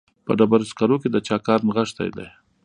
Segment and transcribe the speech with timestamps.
[0.25, 2.27] په ډبرو سکرو کې د چا کار نغښتی دی